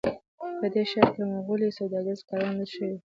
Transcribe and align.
په 0.59 0.65
دې 0.73 0.83
ښار 0.91 1.07
کې 1.15 1.21
مغولي 1.33 1.69
سوداګریز 1.79 2.21
کاروان 2.29 2.53
لوټ 2.57 2.69
شوی 2.75 2.91
و. 2.95 2.99